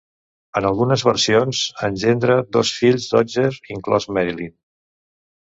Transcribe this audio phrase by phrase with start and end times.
[0.59, 3.45] En algunes versions, engendra dos fills d'Otger,
[3.77, 4.59] inclòs Marlyn.